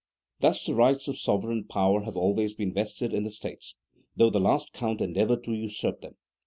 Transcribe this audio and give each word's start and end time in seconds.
Thus 0.39 0.65
the 0.65 0.73
rights 0.73 1.07
of 1.07 1.19
sovereign 1.19 1.65
power 1.65 2.01
have 2.05 2.17
always 2.17 2.55
been 2.55 2.73
vested 2.73 3.13
in 3.13 3.21
the 3.21 3.29
States, 3.29 3.75
though 4.15 4.31
the 4.31 4.39
last 4.39 4.73
count 4.73 4.99
endeavoured 4.99 5.43
to 5.43 5.53
usurp 5.53 6.01
them. 6.01 6.15